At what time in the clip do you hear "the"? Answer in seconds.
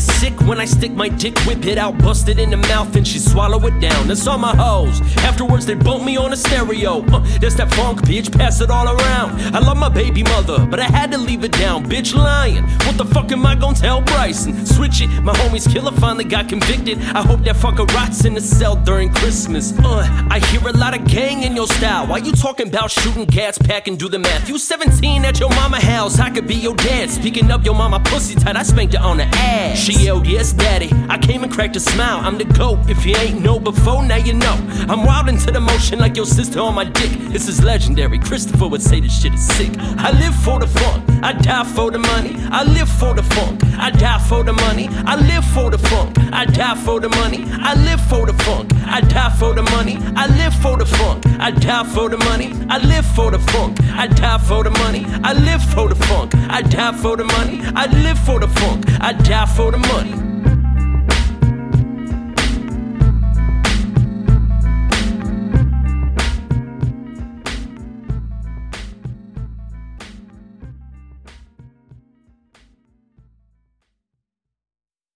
2.50-2.56, 12.96-13.04, 18.34-18.40, 24.08-24.18, 29.18-29.24, 32.38-32.44, 35.50-35.60, 40.58-40.66, 41.90-41.98, 44.44-44.52, 45.68-45.76, 47.00-47.08, 48.24-48.32, 49.52-49.64, 50.76-50.86, 52.08-52.16, 53.32-53.40, 54.62-54.70, 55.88-55.96, 57.16-57.24, 58.38-58.46, 59.72-59.78